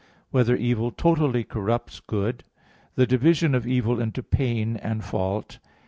(4) 0.31 0.39
Whether 0.39 0.55
evil 0.55 0.89
totally 0.89 1.43
corrupts 1.43 1.99
good? 1.99 2.43
(5) 2.53 2.53
The 2.95 3.05
division 3.05 3.53
of 3.53 3.67
evil 3.67 4.01
into 4.01 4.23
pain 4.23 4.77
and 4.77 5.03
fault. 5.03 5.59